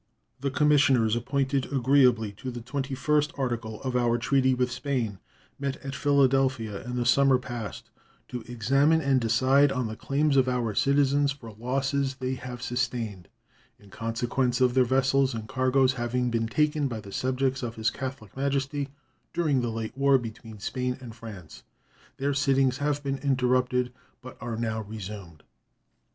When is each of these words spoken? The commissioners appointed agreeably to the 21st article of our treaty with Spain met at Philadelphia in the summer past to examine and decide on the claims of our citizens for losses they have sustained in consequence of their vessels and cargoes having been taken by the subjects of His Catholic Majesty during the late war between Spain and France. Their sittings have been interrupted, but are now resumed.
The 0.39 0.49
commissioners 0.49 1.15
appointed 1.15 1.71
agreeably 1.71 2.31
to 2.37 2.49
the 2.49 2.61
21st 2.61 3.37
article 3.37 3.79
of 3.83 3.95
our 3.95 4.17
treaty 4.17 4.55
with 4.55 4.71
Spain 4.71 5.19
met 5.59 5.75
at 5.85 5.93
Philadelphia 5.93 6.83
in 6.83 6.95
the 6.95 7.05
summer 7.05 7.37
past 7.37 7.91
to 8.29 8.41
examine 8.47 8.99
and 8.99 9.21
decide 9.21 9.71
on 9.71 9.85
the 9.85 9.95
claims 9.95 10.37
of 10.37 10.49
our 10.49 10.73
citizens 10.73 11.31
for 11.33 11.51
losses 11.53 12.15
they 12.15 12.33
have 12.33 12.63
sustained 12.63 13.27
in 13.77 13.91
consequence 13.91 14.59
of 14.59 14.73
their 14.73 14.85
vessels 14.85 15.35
and 15.35 15.47
cargoes 15.47 15.93
having 15.93 16.31
been 16.31 16.47
taken 16.47 16.87
by 16.87 16.99
the 16.99 17.11
subjects 17.11 17.61
of 17.61 17.75
His 17.75 17.91
Catholic 17.91 18.35
Majesty 18.35 18.89
during 19.35 19.61
the 19.61 19.69
late 19.69 19.95
war 19.95 20.17
between 20.17 20.57
Spain 20.57 20.97
and 20.99 21.13
France. 21.13 21.61
Their 22.17 22.33
sittings 22.33 22.79
have 22.79 23.03
been 23.03 23.19
interrupted, 23.19 23.93
but 24.23 24.35
are 24.41 24.57
now 24.57 24.81
resumed. 24.81 25.43